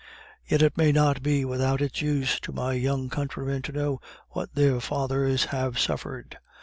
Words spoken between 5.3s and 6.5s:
have suffered.